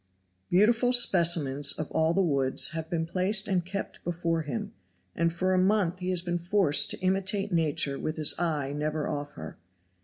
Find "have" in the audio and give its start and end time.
2.71-2.89